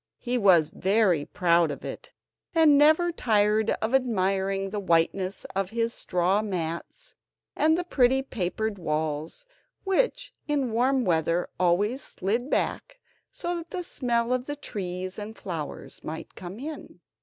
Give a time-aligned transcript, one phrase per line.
[0.17, 2.11] He was very proud of it,
[2.55, 7.13] and never tired of admiring the whiteness of his straw mats,
[7.55, 9.45] and the pretty papered walls,
[9.83, 12.97] which in warm weather always slid back,
[13.31, 16.99] so that the smell of the trees and flowers might come in.